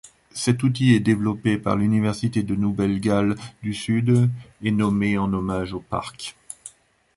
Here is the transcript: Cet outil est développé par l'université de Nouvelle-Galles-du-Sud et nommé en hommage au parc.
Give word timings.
Cet 0.31 0.63
outil 0.63 0.95
est 0.95 0.99
développé 0.99 1.59
par 1.59 1.75
l'université 1.75 2.41
de 2.41 2.55
Nouvelle-Galles-du-Sud 2.55 4.31
et 4.63 4.71
nommé 4.71 5.19
en 5.19 5.31
hommage 5.31 5.73
au 5.73 5.79
parc. 5.79 6.35